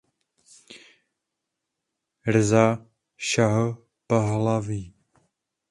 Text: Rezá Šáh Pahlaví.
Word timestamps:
Rezá 2.27 2.85
Šáh 3.17 3.77
Pahlaví. 4.07 4.93